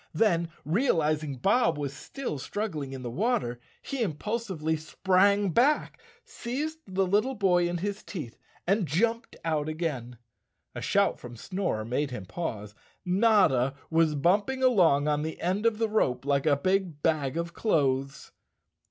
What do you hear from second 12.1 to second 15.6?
pause. Notta was bumping along on the